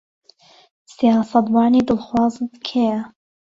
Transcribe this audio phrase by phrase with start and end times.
[0.93, 3.01] سیاسەتوانی دڵخوازت کێیە؟